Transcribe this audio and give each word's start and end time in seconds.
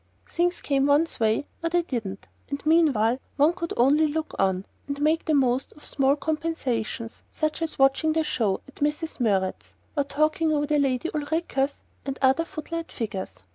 Things 0.27 0.61
came 0.61 0.87
one's 0.87 1.19
way 1.19 1.45
or 1.61 1.69
they 1.69 1.83
didn't; 1.83 2.27
and 2.49 2.65
meanwhile 2.65 3.19
one 3.37 3.53
could 3.53 3.71
only 3.77 4.07
look 4.07 4.33
on, 4.39 4.65
and 4.87 4.99
make 4.99 5.25
the 5.25 5.35
most 5.35 5.73
of 5.73 5.85
small 5.85 6.15
compensations, 6.15 7.21
such 7.31 7.61
as 7.61 7.77
watching 7.77 8.13
"the 8.13 8.23
show" 8.23 8.61
at 8.67 8.77
Mrs. 8.77 9.19
Murrett's, 9.19 9.75
and 9.95 10.09
talking 10.09 10.51
over 10.51 10.65
the 10.65 10.79
Lady 10.79 11.11
Ulricas 11.13 11.81
and 12.03 12.17
other 12.19 12.45
footlight 12.45 12.91
figures. 12.91 13.43